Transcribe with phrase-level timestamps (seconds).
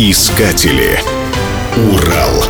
[0.00, 1.00] Искатели.
[1.76, 2.44] Урал.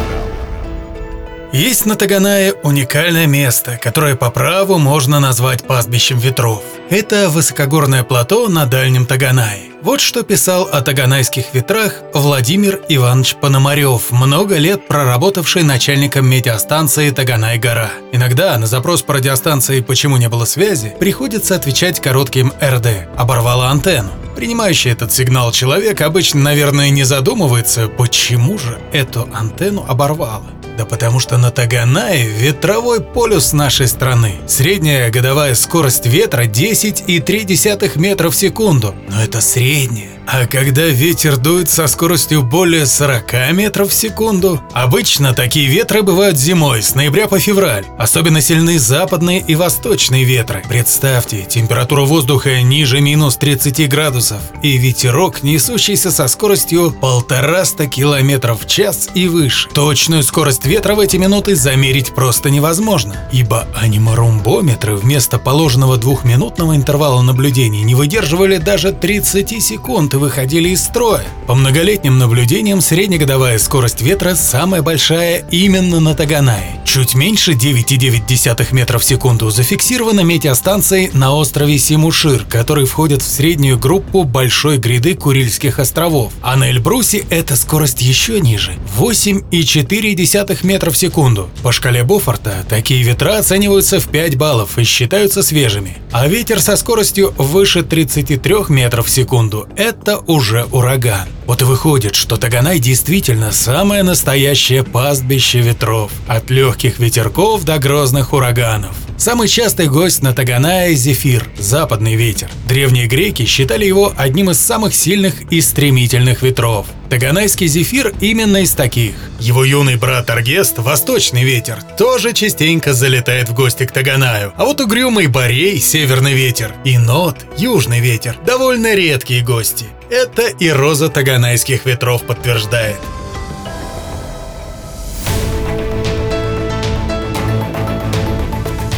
[1.51, 6.63] Есть на Таганае уникальное место, которое по праву можно назвать пастбищем ветров.
[6.91, 9.71] Это высокогорное плато на Дальнем Таганае.
[9.81, 17.93] Вот что писал о таганайских ветрах Владимир Иванович Пономарев, много лет проработавший начальником метеостанции Таганай-гора.
[18.13, 24.11] Иногда на запрос по радиостанции «Почему не было связи» приходится отвечать коротким «РД»– оборвала антенну.
[24.39, 30.47] Принимающий этот сигнал человек обычно, наверное, не задумывается, почему же эту антенну оборвало.
[30.77, 34.37] Да потому что на Таганае ветровой полюс нашей страны.
[34.47, 38.95] Средняя годовая скорость ветра 10,3 метра в секунду.
[39.09, 40.18] Но это средняя.
[40.31, 46.37] А когда ветер дует со скоростью более 40 метров в секунду, обычно такие ветры бывают
[46.37, 47.87] зимой, с ноября по февраль.
[47.97, 50.63] Особенно сильны западные и восточные ветры.
[50.69, 58.69] Представьте, температура воздуха ниже минус 30 градусов и ветерок, несущийся со скоростью полтораста километров в
[58.69, 59.71] час и выше.
[59.71, 67.23] Точную скорость ветра в эти минуты замерить просто невозможно, ибо анимарумбометры вместо положенного двухминутного интервала
[67.23, 71.25] наблюдений не выдерживали даже 30 секунд выходили из строя.
[71.47, 76.81] По многолетним наблюдениям среднегодовая скорость ветра самая большая именно на Таганае.
[76.85, 83.79] Чуть меньше 9,9 метров в секунду зафиксировано метеостанцией на острове Симушир, который входит в среднюю
[83.79, 86.33] группу большой гряды Курильских островов.
[86.43, 91.51] А на Эльбрусе эта скорость еще ниже– 8,4 метров в секунду.
[91.63, 95.99] По шкале Бофорта такие ветра оцениваются в 5 баллов и считаются свежими.
[96.11, 101.29] А ветер со скоростью выше 33 метров в секунду– это это уже ураган.
[101.45, 108.33] Вот и выходит, что Таганай действительно самое настоящее пастбище ветров, от легких ветерков до грозных
[108.33, 109.08] ураганов.
[109.19, 112.49] Самый частый гость на Таганае– зефир, западный ветер.
[112.69, 116.87] Древние греки считали его одним из самых сильных и стремительных ветров.
[117.11, 119.15] Таганайский зефир именно из таких.
[119.41, 124.53] Его юный брат Аргест, восточный ветер, тоже частенько залетает в гости к Таганаю.
[124.57, 129.87] А вот угрюмый Борей, северный ветер, и Нот, южный ветер, довольно редкие гости.
[130.11, 132.97] Это и роза таганайских ветров подтверждает.